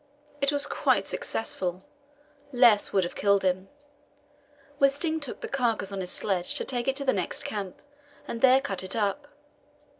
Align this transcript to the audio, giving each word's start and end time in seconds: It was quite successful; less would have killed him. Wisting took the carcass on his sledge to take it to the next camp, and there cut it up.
It 0.41 0.51
was 0.51 0.65
quite 0.65 1.05
successful; 1.05 1.83
less 2.51 2.91
would 2.91 3.03
have 3.03 3.13
killed 3.13 3.43
him. 3.43 3.69
Wisting 4.79 5.19
took 5.19 5.41
the 5.41 5.47
carcass 5.47 5.91
on 5.91 6.01
his 6.01 6.11
sledge 6.11 6.55
to 6.55 6.65
take 6.65 6.87
it 6.87 6.95
to 6.95 7.05
the 7.05 7.13
next 7.13 7.43
camp, 7.43 7.79
and 8.27 8.41
there 8.41 8.61
cut 8.61 8.81
it 8.81 8.95
up. 8.95 9.27